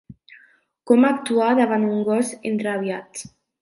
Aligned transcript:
Com 0.93 1.05
actuar 1.11 1.53
davant 1.61 1.87
un 1.93 2.03
gos 2.11 2.35
enrabiat. 2.55 3.27